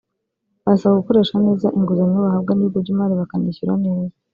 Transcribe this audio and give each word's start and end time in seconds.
barasabwa 0.63 0.99
gukoresha 1.01 1.35
neza 1.45 1.67
inguzanyo 1.77 2.17
bahabwa 2.25 2.51
n’ibigo 2.53 2.77
by’imari 2.83 3.13
bakanishyura 3.19 3.73
neza 3.85 4.15